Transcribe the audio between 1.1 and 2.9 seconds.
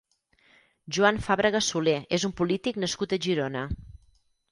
Fàbrega Solé és un polític